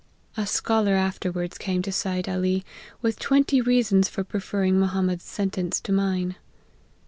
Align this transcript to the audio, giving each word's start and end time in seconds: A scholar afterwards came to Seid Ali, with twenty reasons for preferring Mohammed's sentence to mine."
A 0.35 0.47
scholar 0.47 0.93
afterwards 0.93 1.59
came 1.59 1.83
to 1.83 1.91
Seid 1.91 2.27
Ali, 2.27 2.65
with 3.03 3.19
twenty 3.19 3.61
reasons 3.61 4.09
for 4.09 4.23
preferring 4.23 4.79
Mohammed's 4.79 5.25
sentence 5.25 5.79
to 5.81 5.91
mine." 5.91 6.37